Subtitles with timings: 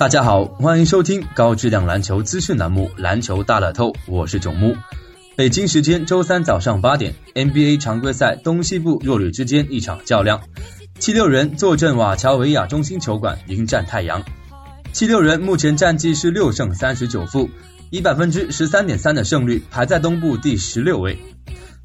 [0.00, 4.74] 大家好，欢迎收听高质量篮球资讯栏目《篮球大乐透》，我是囧木。
[5.36, 10.40] 北京时间周三早上八点，NBA 常规赛东西部弱旅之间一场较量，
[10.98, 14.22] 七六人坐镇瓦乔维亚中心球馆迎战太阳。
[14.90, 17.50] 七六人目前战绩是六胜三十九负，
[17.90, 21.18] 以百分之十三点三的胜率排在东部第十六位。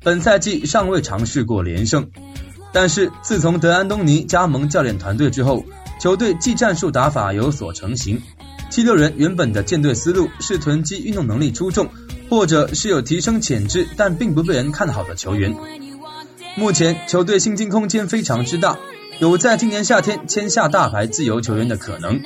[0.01, 2.09] 本赛季尚未尝试过连胜，
[2.71, 5.65] 但是自从德安东尼加盟教练团队之后。
[5.99, 8.21] 球队技战术打法有所成型，
[8.69, 11.89] 七六人原本的建队思路是囤积运动能力出众，
[12.29, 15.55] 或者是有提升潜质但并不被人看好的球员。
[16.55, 18.77] 目前球队薪金空间非常之大，
[19.19, 22.21] 有在今年夏天签下大牌自由球员的可能。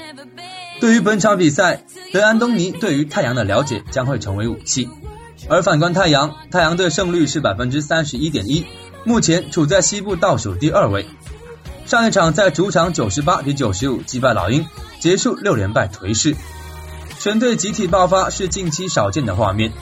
[0.79, 1.83] 对于本场比赛，
[2.13, 4.87] 德安东尼对于太阳的了解将会成为武器。
[5.47, 8.65] 而反观太阳，太阳队胜率是百分之三十一点一，
[9.03, 11.05] 目前处在西部倒数第二位。
[11.89, 14.63] 上一场在主场九十八比九十五击败老鹰，
[14.99, 16.35] 结束六连败颓势。
[17.17, 19.73] 全队集体爆发是近期少见的画面。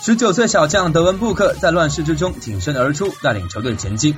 [0.00, 4.16] 十九岁小将德文布克在乱世之中挺身而出，带领球队前进。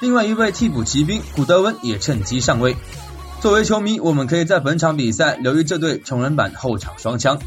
[0.00, 2.74] 另外一位替补骑兵古德温也趁机上位。
[3.42, 7.38] 作为球迷，我们可以在本场比赛留意这对成人版后场双枪。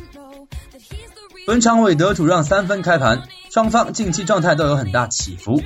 [1.48, 5.60] 本场韦德主让三分开盘，双方近期状态都有很大起伏。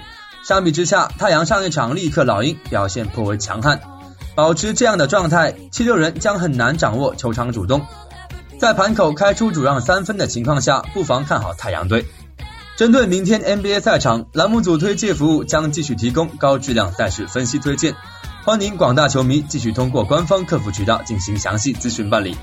[0.48, 3.82] 相比之下，太阳上一场力克老鹰，表现颇为强悍。
[4.34, 7.86] 保持这样的状态，七六人将很难掌握球场主动。
[8.58, 12.06] 在盘口开出主让三分的情况下，不妨看好太阳队。
[12.78, 17.94] 针对明天 NBA 赛场，栏目组推介服务将继续提供高质量赛事分析推荐，
[18.46, 22.38] 欢迎广大球迷继续通过官方客服渠道进行详细咨询办理。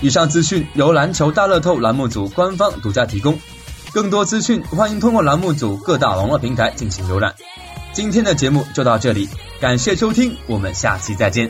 [0.00, 3.38] 以上资讯由篮球大乐透栏目组官方独家提供。
[3.94, 7.32] 更多资讯，欢迎通过栏目组各大网络平台进行浏览。
[7.92, 9.28] 今天的节目就到这里，
[9.60, 11.48] 感谢收听，我们下期再见。